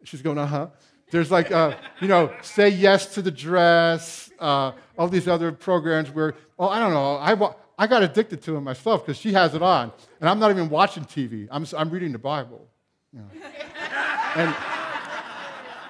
[0.04, 0.68] She's going, uh huh.
[1.10, 6.10] There's like, uh, you know, say yes to the dress, uh, all these other programs
[6.10, 7.34] where, well, I don't know, I,
[7.78, 10.68] I got addicted to it myself because she has it on, and I'm not even
[10.68, 11.46] watching TV.
[11.50, 12.66] I'm, I'm reading the Bible.
[13.12, 13.26] You know.
[14.34, 14.54] and,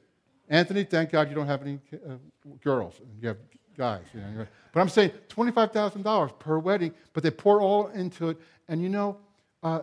[0.50, 2.16] Anthony, thank God you don't have any uh,
[2.62, 2.96] girls.
[3.22, 3.38] You have
[3.78, 4.04] guys.
[4.14, 4.46] You know.
[4.74, 8.38] But I'm saying $25,000 per wedding, but they pour all into it.
[8.68, 9.18] And you know,
[9.64, 9.82] uh,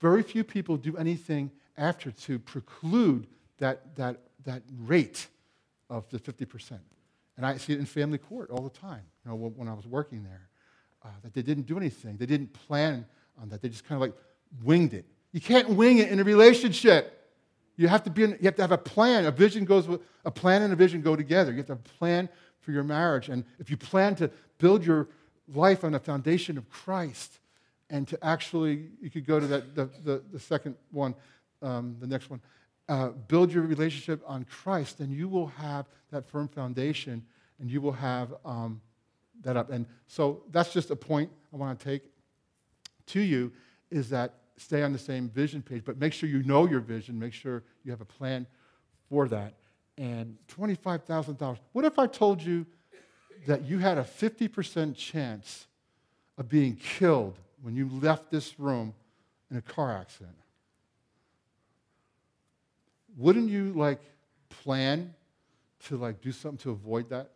[0.00, 3.26] very few people do anything after to preclude
[3.58, 5.26] that, that, that rate
[5.90, 6.78] of the 50%.
[7.36, 9.86] And I see it in family court all the time, you know, when I was
[9.86, 10.48] working there,
[11.04, 12.16] uh, that they didn't do anything.
[12.16, 13.06] They didn't plan
[13.40, 13.62] on that.
[13.62, 14.16] They just kind of like
[14.62, 15.04] winged it.
[15.32, 17.20] You can't wing it in a relationship.
[17.76, 19.26] You have to, be in, you have to have a plan.
[19.26, 21.50] A vision goes with a plan and a vision go together.
[21.50, 22.28] You have to have a plan
[22.60, 23.28] for your marriage.
[23.28, 25.08] And if you plan to build your
[25.52, 27.40] life on a foundation of Christ,
[27.90, 31.14] and to actually, you could go to that, the, the, the second one,
[31.62, 32.40] um, the next one,
[32.88, 37.24] uh, build your relationship on Christ, then you will have that firm foundation
[37.60, 38.80] and you will have um,
[39.42, 39.70] that up.
[39.70, 42.02] And so that's just a point I want to take
[43.06, 43.52] to you
[43.90, 47.18] is that stay on the same vision page, but make sure you know your vision,
[47.18, 48.46] make sure you have a plan
[49.08, 49.54] for that.
[49.98, 51.58] And $25,000.
[51.72, 52.66] What if I told you
[53.46, 55.66] that you had a 50% chance
[56.38, 58.94] of being killed when you left this room
[59.50, 60.36] in a car accident?
[63.16, 64.00] Wouldn't you like
[64.48, 65.14] plan
[65.86, 67.30] to like do something to avoid that?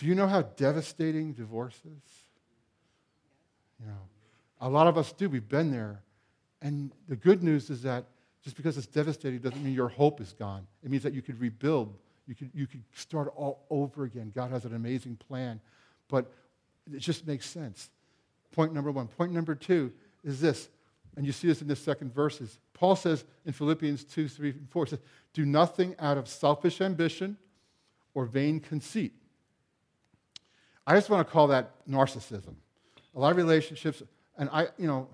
[0.00, 2.12] Do you know how devastating divorce is?
[3.78, 3.98] You know,
[4.62, 5.28] a lot of us do.
[5.28, 6.00] We've been there.
[6.62, 8.06] And the good news is that
[8.42, 10.66] just because it's devastating doesn't mean your hope is gone.
[10.82, 11.98] It means that you could rebuild.
[12.26, 14.32] You could, you could start all over again.
[14.34, 15.60] God has an amazing plan.
[16.08, 16.32] But
[16.90, 17.90] it just makes sense.
[18.52, 19.06] Point number one.
[19.06, 19.92] Point number two
[20.24, 20.70] is this,
[21.14, 22.58] and you see this in the second verses.
[22.72, 25.00] Paul says in Philippians 2, 3, and 4, says,
[25.34, 27.36] Do nothing out of selfish ambition
[28.14, 29.12] or vain conceit.
[30.86, 32.54] I just want to call that narcissism.
[33.14, 34.02] A lot of relationships
[34.40, 35.06] and I, you know,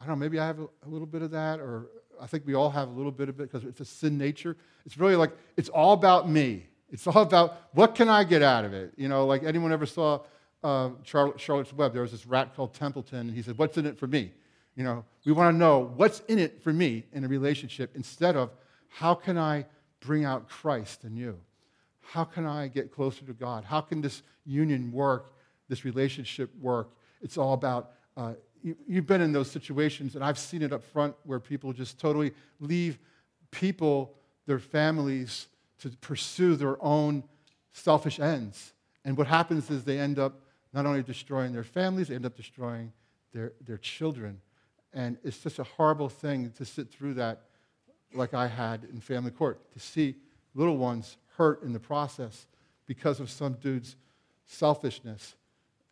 [0.00, 1.86] I don't know, maybe I have a, a little bit of that, or
[2.20, 4.56] I think we all have a little bit of it because it's a sin nature.
[4.86, 6.66] It's really like, it's all about me.
[6.90, 8.94] It's all about what can I get out of it?
[8.96, 10.20] You know, like anyone ever saw
[10.62, 13.84] uh, Charlotte, Charlotte's Web, there was this rat called Templeton, and he said, What's in
[13.84, 14.32] it for me?
[14.76, 18.36] You know, we want to know what's in it for me in a relationship instead
[18.36, 18.50] of
[18.88, 19.66] how can I
[20.00, 21.38] bring out Christ in you?
[22.04, 23.64] How can I get closer to God?
[23.64, 25.32] How can this union work,
[25.68, 26.90] this relationship work?
[27.22, 30.82] It's all about, uh, you, you've been in those situations, and I've seen it up
[30.82, 32.98] front where people just totally leave
[33.50, 34.14] people,
[34.46, 35.48] their families,
[35.80, 37.24] to pursue their own
[37.72, 38.72] selfish ends.
[39.04, 40.40] And what happens is they end up
[40.72, 42.92] not only destroying their families, they end up destroying
[43.32, 44.40] their, their children.
[44.92, 47.42] And it's such a horrible thing to sit through that,
[48.14, 50.14] like I had in family court, to see
[50.54, 52.46] little ones hurt in the process
[52.86, 53.96] because of some dude's
[54.46, 55.34] selfishness.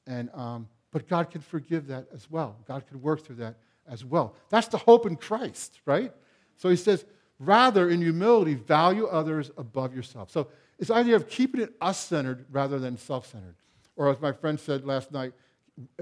[0.07, 2.57] And, um, but God can forgive that as well.
[2.67, 3.57] God can work through that
[3.89, 4.35] as well.
[4.49, 6.13] That's the hope in Christ, right?
[6.57, 7.05] So he says,
[7.39, 10.31] rather, in humility, value others above yourself.
[10.31, 13.55] So it's the idea of keeping it us centered rather than self centered.
[13.97, 15.33] Or as my friend said last night,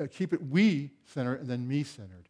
[0.01, 2.29] uh, keep it we centered and then me centered.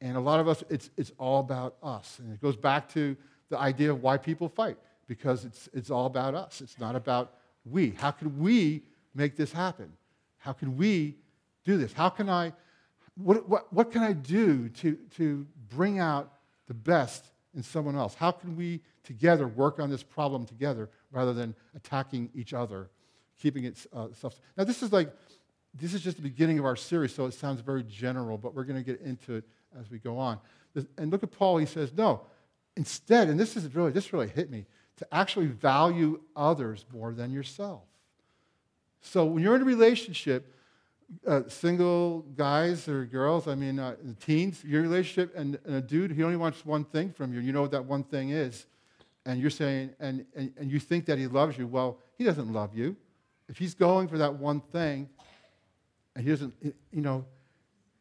[0.00, 2.18] And a lot of us, it's, it's all about us.
[2.18, 3.16] And it goes back to
[3.50, 4.76] the idea of why people fight,
[5.12, 6.62] because it's, it's all about us.
[6.62, 7.34] It's not about
[7.66, 7.90] we.
[7.90, 8.80] How can we
[9.14, 9.92] make this happen?
[10.38, 11.18] How can we
[11.66, 11.92] do this?
[11.92, 12.54] How can I,
[13.14, 16.32] what, what, what can I do to, to bring out
[16.66, 18.14] the best in someone else?
[18.14, 22.88] How can we together work on this problem together rather than attacking each other,
[23.38, 24.40] keeping it uh, self?
[24.56, 25.14] Now, this is like,
[25.74, 28.64] this is just the beginning of our series, so it sounds very general, but we're
[28.64, 29.44] going to get into it
[29.78, 30.38] as we go on.
[30.96, 32.22] And look at Paul, he says, no,
[32.78, 34.64] instead, and this is really, this really hit me,
[34.98, 37.82] to actually value others more than yourself.
[39.00, 40.54] So when you're in a relationship,
[41.26, 46.12] uh, single guys or girls, I mean, uh, teens, your relationship, and, and, a dude,
[46.12, 48.66] he only wants one thing from you, you know what that one thing is.
[49.26, 51.66] And you're saying, and, and, and you think that he loves you.
[51.66, 52.96] Well, he doesn't love you.
[53.48, 55.08] If he's going for that one thing,
[56.14, 57.24] and he doesn't, you know,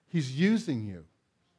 [0.08, 1.06] he's using you.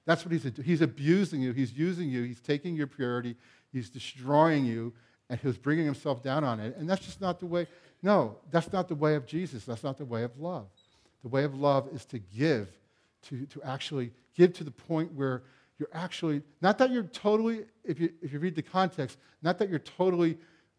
[0.04, 1.52] That's what he's He's abusing you.
[1.52, 2.22] He's using you.
[2.24, 3.36] He's taking your purity.
[3.72, 4.92] He's destroying you,
[5.32, 6.76] and he's bringing himself down on it.
[6.76, 7.66] And that's just not the way.
[8.02, 9.64] No, that's not the way of Jesus.
[9.64, 10.66] That's not the way of love.
[11.22, 12.68] The way of love is to give,
[13.28, 15.44] to, to actually give to the point where
[15.78, 19.70] you're actually, not that you're totally, if you, if you read the context, not that
[19.70, 20.36] you're totally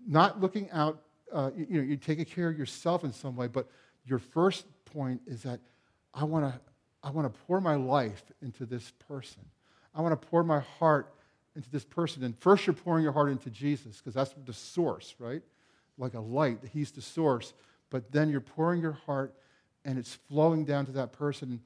[0.07, 1.01] not looking out,
[1.33, 3.67] uh, you, you know, you're taking care of yourself in some way, but
[4.05, 5.59] your first point is that
[6.13, 6.59] I want to
[7.05, 9.41] I want to pour my life into this person.
[9.93, 11.13] I want to pour my heart
[11.55, 12.23] into this person.
[12.23, 15.41] And first, you're pouring your heart into Jesus because that's the source, right?
[15.97, 17.53] Like a light, He's the source.
[17.89, 19.35] But then you're pouring your heart
[19.85, 21.61] and it's flowing down to that person.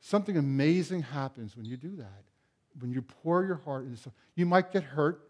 [0.00, 2.24] Something amazing happens when you do that.
[2.80, 5.20] When you pour your heart into something, you might get hurt.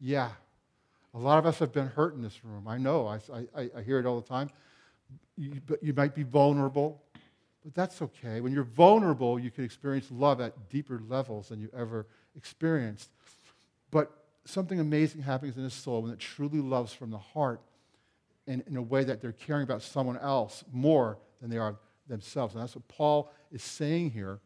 [0.00, 0.30] Yeah.
[1.14, 2.68] A lot of us have been hurt in this room.
[2.68, 3.06] I know.
[3.06, 3.18] I,
[3.54, 4.50] I, I hear it all the time.
[5.36, 7.02] You, but you might be vulnerable,
[7.64, 8.40] but that's okay.
[8.40, 12.06] When you're vulnerable, you can experience love at deeper levels than you ever
[12.38, 13.10] experienced.
[13.90, 14.10] But
[14.46, 17.60] something amazing happens in a soul when it truly loves from the heart
[18.46, 21.76] in, in a way that they're caring about someone else more than they are
[22.08, 22.54] themselves.
[22.54, 24.40] And that's what Paul is saying here.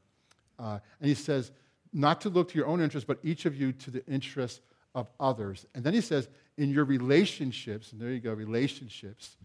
[0.59, 1.53] Uh, and he says,
[1.93, 4.61] not to look to your own interests, but each of you to the interests
[4.95, 5.67] of others.
[5.75, 9.37] And then he says, in your relationships, and there you go, relationships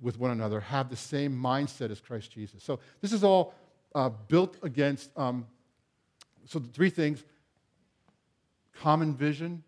[0.00, 2.62] with one another, have the same mindset as Christ Jesus.
[2.62, 3.54] So this is all
[3.94, 5.46] uh, built against, um,
[6.46, 7.24] so the three things
[8.80, 9.62] common vision,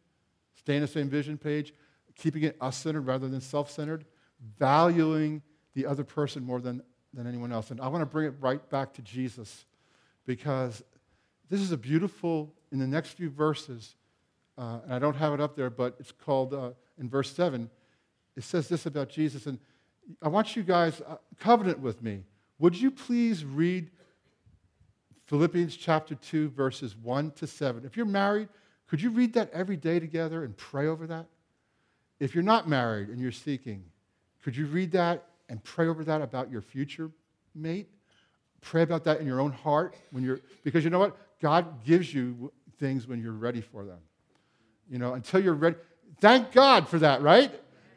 [0.55, 1.72] stay in the same vision page,
[2.16, 4.05] keeping it us centered rather than self centered,
[4.59, 5.42] valuing
[5.75, 6.83] the other person more than
[7.14, 7.70] than anyone else.
[7.70, 9.66] And I want to bring it right back to Jesus
[10.25, 10.83] because
[11.51, 13.96] this is a beautiful, in the next few verses,
[14.57, 17.68] uh, and I don't have it up there, but it's called, uh, in verse 7,
[18.37, 19.46] it says this about Jesus.
[19.46, 19.59] And
[20.22, 22.25] I want you guys, uh, covenant with me.
[22.59, 23.90] Would you please read
[25.27, 27.84] Philippians chapter 2, verses 1 to 7?
[27.84, 28.49] If you're married,
[28.93, 31.24] could you read that every day together and pray over that?
[32.20, 33.84] If you're not married and you're seeking,
[34.45, 37.11] could you read that and pray over that about your future
[37.55, 37.88] mate.
[38.61, 41.16] Pray about that in your own heart when you're, because you know what?
[41.40, 43.99] God gives you things when you're ready for them.
[44.90, 45.76] You know, until you're ready.
[46.20, 47.51] Thank God for that, right?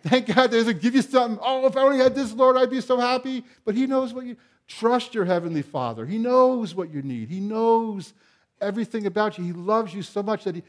[0.04, 1.40] Thank God there's a give you something.
[1.42, 3.44] Oh, if I only had this, Lord, I'd be so happy.
[3.66, 6.06] But He knows what you trust your Heavenly Father.
[6.06, 7.28] He knows what you need.
[7.28, 8.14] He knows
[8.62, 9.44] everything about you.
[9.44, 10.64] He loves you so much that he,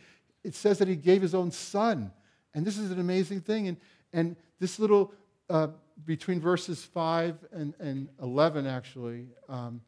[0.46, 2.12] it says that He gave His own Son.
[2.54, 3.68] And this is an amazing thing.
[3.68, 3.76] And,
[4.12, 5.12] and this little
[5.50, 5.68] uh,
[6.04, 9.80] between verses 5 and, and 11, actually, um,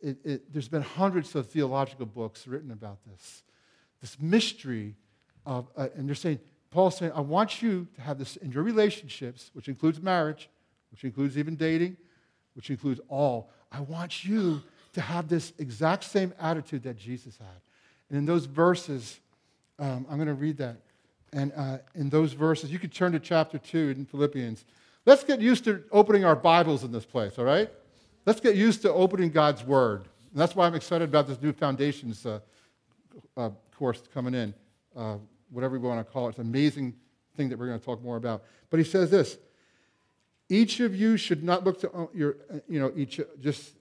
[0.00, 3.42] it, it, there's been hundreds of theological books written about this.
[4.00, 4.96] This mystery
[5.46, 6.40] of, uh, and they're saying,
[6.70, 10.50] Paul's saying, I want you to have this in your relationships, which includes marriage,
[10.90, 11.96] which includes even dating,
[12.54, 13.50] which includes all.
[13.72, 14.62] I want you
[14.92, 17.60] to have this exact same attitude that Jesus had.
[18.08, 19.20] And in those verses,
[19.78, 20.76] um, I'm going to read that.
[21.32, 24.64] And uh, in those verses, you could turn to chapter 2 in Philippians.
[25.04, 27.70] Let's get used to opening our Bibles in this place, all right?
[28.24, 30.06] Let's get used to opening God's Word.
[30.32, 32.40] And that's why I'm excited about this new Foundations uh,
[33.36, 34.54] uh, course coming in,
[34.96, 35.16] uh,
[35.50, 36.30] whatever we want to call it.
[36.30, 36.94] It's an amazing
[37.36, 38.44] thing that we're going to talk more about.
[38.70, 39.38] But he says this
[40.48, 42.36] each of you should not look to your,
[42.68, 43.72] you know, each just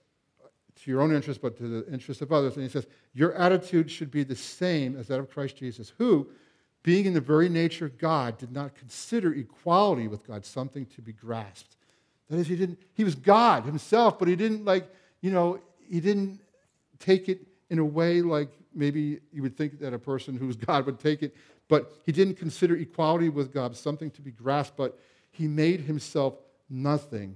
[0.82, 2.56] to your own interest, but to the interest of others.
[2.56, 6.28] And he says, Your attitude should be the same as that of Christ Jesus, who,
[6.82, 11.02] being in the very nature of God, did not consider equality with God something to
[11.02, 11.76] be grasped.
[12.30, 14.90] That is, he didn't, he was God himself, but he didn't like,
[15.22, 15.60] you know,
[15.90, 16.42] he didn't
[17.00, 20.86] take it in a way like maybe you would think that a person who's God
[20.86, 21.36] would take it,
[21.68, 25.00] but he didn't consider equality with God something to be grasped, but
[25.32, 26.36] he made himself
[26.70, 27.36] nothing,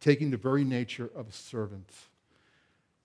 [0.00, 1.90] taking the very nature of a servant.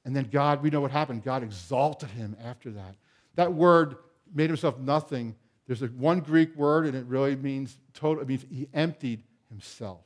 [0.06, 1.24] And then God, we know what happened.
[1.24, 2.96] God exalted him after that.
[3.36, 3.98] That word
[4.34, 5.36] made himself nothing.
[5.68, 8.22] There's a one Greek word, and it really means total.
[8.22, 10.06] It means he emptied himself.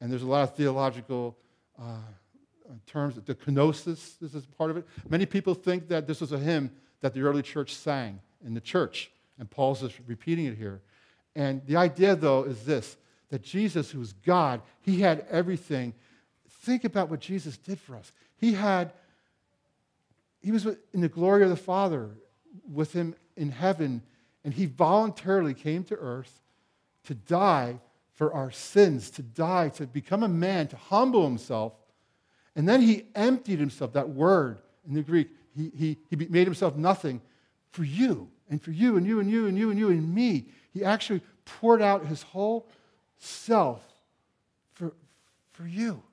[0.00, 1.36] And there's a lot of theological
[1.80, 1.96] uh,
[2.86, 3.14] terms.
[3.24, 4.86] The kenosis, this is part of it.
[5.08, 8.60] Many people think that this was a hymn that the early church sang in the
[8.60, 10.82] church, and Paul's just repeating it here.
[11.34, 12.96] And the idea, though, is this
[13.30, 15.94] that Jesus, who was God, he had everything.
[16.62, 18.12] Think about what Jesus did for us.
[18.36, 18.92] He had
[20.46, 22.10] he was in the glory of the Father
[22.72, 24.00] with him in heaven,
[24.44, 26.40] and he voluntarily came to earth
[27.02, 27.80] to die
[28.14, 31.72] for our sins, to die, to become a man, to humble himself.
[32.54, 36.76] And then he emptied himself, that word in the Greek, he, he, he made himself
[36.76, 37.20] nothing
[37.72, 40.46] for you, and for you, and you, and you, and you, and you, and me.
[40.72, 42.68] He actually poured out his whole
[43.18, 43.84] self
[44.74, 44.92] for,
[45.50, 46.04] for you.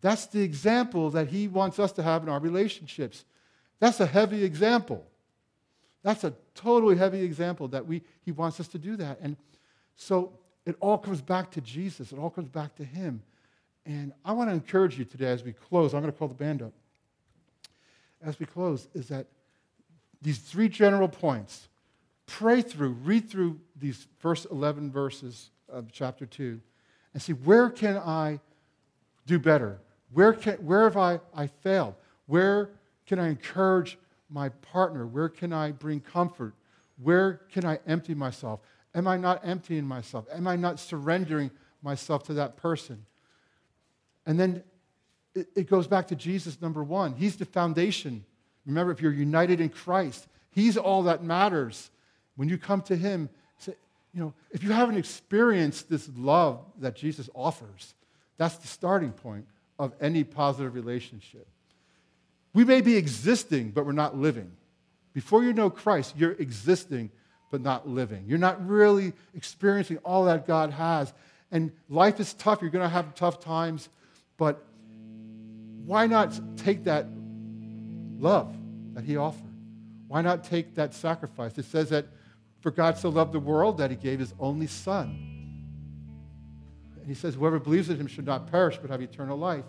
[0.00, 3.24] That's the example that he wants us to have in our relationships.
[3.80, 5.04] That's a heavy example.
[6.02, 9.18] That's a totally heavy example that we, he wants us to do that.
[9.20, 9.36] And
[9.96, 10.32] so
[10.64, 13.22] it all comes back to Jesus, it all comes back to him.
[13.84, 16.34] And I want to encourage you today as we close, I'm going to call the
[16.34, 16.72] band up.
[18.22, 19.26] As we close, is that
[20.20, 21.68] these three general points
[22.26, 26.60] pray through, read through these first 11 verses of chapter 2
[27.14, 28.40] and see where can I
[29.26, 29.80] do better?
[30.12, 31.94] Where, can, where have I, I failed?
[32.26, 32.70] Where
[33.06, 33.98] can I encourage
[34.30, 35.06] my partner?
[35.06, 36.54] Where can I bring comfort?
[37.02, 38.60] Where can I empty myself?
[38.94, 40.26] Am I not emptying myself?
[40.32, 41.50] Am I not surrendering
[41.82, 43.04] myself to that person?
[44.26, 44.62] And then
[45.34, 47.14] it, it goes back to Jesus, number one.
[47.14, 48.24] He's the foundation.
[48.66, 51.90] Remember, if you're united in Christ, He's all that matters.
[52.36, 53.28] When you come to Him,
[53.58, 53.74] say,
[54.12, 57.94] you know, if you haven't experienced this love that Jesus offers,
[58.36, 59.46] that's the starting point
[59.78, 61.46] of any positive relationship.
[62.52, 64.50] We may be existing, but we're not living.
[65.12, 67.10] Before you know Christ, you're existing,
[67.50, 68.24] but not living.
[68.26, 71.12] You're not really experiencing all that God has.
[71.50, 72.60] And life is tough.
[72.60, 73.88] You're going to have tough times,
[74.36, 74.64] but
[75.84, 77.06] why not take that
[78.18, 78.54] love
[78.94, 79.44] that He offered?
[80.08, 81.56] Why not take that sacrifice?
[81.58, 82.06] It says that
[82.60, 85.27] for God so loved the world that He gave His only Son
[87.08, 89.64] he says, Whoever believes in him should not perish but have eternal life.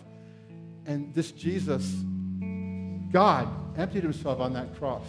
[0.86, 1.86] And this Jesus,
[3.12, 5.06] God, emptied himself on that cross.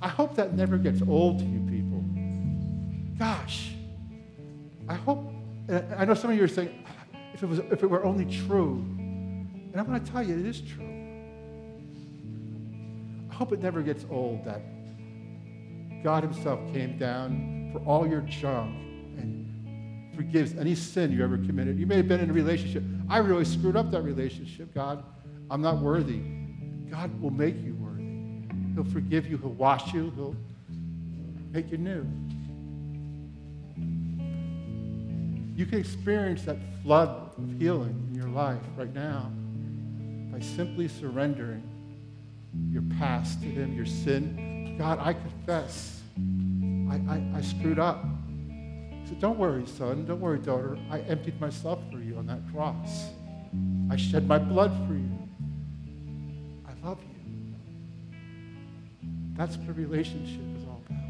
[0.00, 2.04] I hope that never gets old to you people.
[3.18, 3.70] Gosh,
[4.88, 5.24] I hope,
[5.96, 6.84] I know some of you are saying,
[7.32, 8.84] if it, was, if it were only true.
[8.98, 10.84] And I'm going to tell you, it is true.
[13.30, 14.62] I hope it never gets old that
[16.04, 18.93] God Himself came down for all your junk
[20.14, 21.78] forgives any sin you ever committed.
[21.78, 22.82] You may have been in a relationship.
[23.08, 25.04] I really screwed up that relationship, God.
[25.50, 26.20] I'm not worthy.
[26.90, 28.04] God will make you worthy.
[28.74, 29.38] He'll forgive you.
[29.38, 30.12] He'll wash you.
[30.16, 30.36] He'll
[31.52, 32.06] make you new.
[35.56, 39.30] You can experience that flood of healing in your life right now
[40.32, 41.62] by simply surrendering
[42.70, 44.76] your past to Him, your sin.
[44.78, 46.02] God, I confess
[46.90, 48.04] I, I, I screwed up.
[49.06, 50.06] Said, Don't worry, son.
[50.06, 50.78] Don't worry, daughter.
[50.90, 53.10] I emptied myself for you on that cross.
[53.90, 55.28] I shed my blood for you.
[56.66, 57.14] I love you.
[59.36, 61.04] That's what a relationship is all about.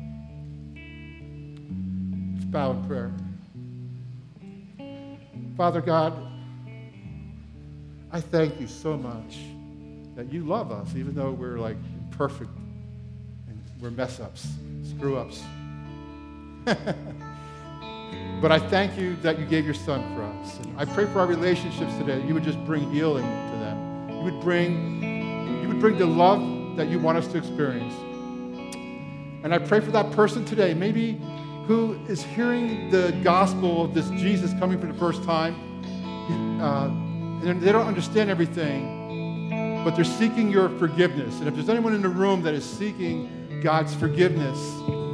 [2.34, 3.12] Let's bow in prayer.
[5.57, 6.14] Father God,
[8.11, 9.38] I thank you so much
[10.16, 12.51] that you love us, even though we're like imperfect
[13.49, 14.49] and we're mess ups,
[14.82, 15.42] screw ups.
[18.41, 20.59] But I thank you that you gave your son for us.
[20.59, 24.09] And I pray for our relationships today you would just bring healing to them.
[24.11, 25.03] You would bring,
[25.62, 27.95] you would bring the love that you want us to experience.
[29.45, 31.20] And I pray for that person today, maybe
[31.66, 35.55] who is hearing the gospel of this Jesus coming for the first time.
[36.61, 36.87] Uh,
[37.47, 41.39] and they don't understand everything, but they're seeking your forgiveness.
[41.41, 44.59] And if there's anyone in the room that is seeking God's forgiveness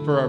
[0.04, 0.28] for a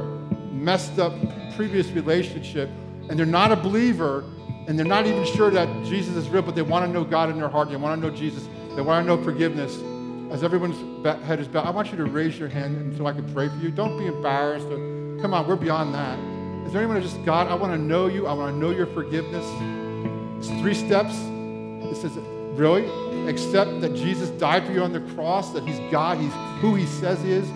[0.52, 1.14] messed up
[1.56, 2.70] previous relationship,
[3.12, 4.24] and they're not a believer,
[4.68, 7.30] and they're not even sure that Jesus is real, but they want to know God
[7.30, 9.78] in their heart, they want to know Jesus, they want to know forgiveness.
[10.32, 10.78] As everyone's
[11.26, 13.58] head is bowed, I want you to raise your hand so I can pray for
[13.58, 13.70] you.
[13.70, 14.66] Don't be embarrassed.
[15.22, 16.18] Come on, we're beyond that.
[16.66, 18.28] Is there anyone who just, God, I want to know you.
[18.28, 19.46] I want to know your forgiveness.
[20.38, 21.14] It's three steps.
[21.14, 22.18] It says,
[22.58, 22.88] really?
[23.28, 26.32] Accept that Jesus died for you on the cross, that he's God, he's
[26.62, 27.50] who he says he is.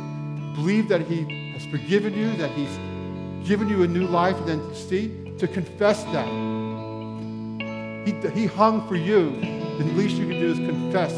[0.54, 2.78] Believe that he has forgiven you, that he's
[3.48, 6.28] given you a new life, and then see, to confess that.
[8.06, 9.32] He, he hung for you.
[9.78, 11.14] The least you can do is confess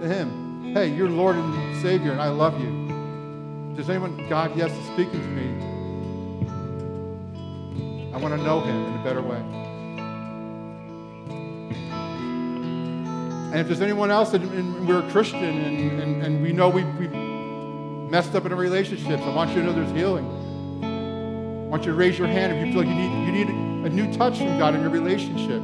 [0.00, 0.74] to him.
[0.74, 3.74] Hey, you're Lord and Savior, and I love you.
[3.74, 5.64] Does anyone, God, yes, is speaking to me.
[8.12, 9.40] I want to know him in a better way.
[13.50, 16.84] And if there's anyone else and we're a Christian and, and, and we know we,
[16.84, 17.08] we
[18.10, 20.37] messed up in a relationship, I want you to know there's healing.
[21.68, 23.48] I want you to raise your hand if you feel like you need, you need
[23.84, 25.60] a new touch from God in your relationship.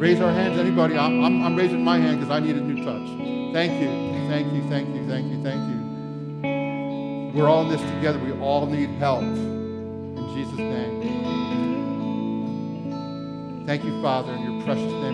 [0.00, 0.96] Raise our hands, anybody.
[0.96, 3.52] I'm, I'm, I'm raising my hand because I need a new touch.
[3.52, 3.88] Thank you,
[4.28, 7.32] thank you, thank you, thank you, thank you.
[7.34, 8.20] We're all in this together.
[8.20, 9.22] We all need help.
[9.22, 11.00] In Jesus' name.
[13.66, 15.10] Thank you, Father, in your precious name.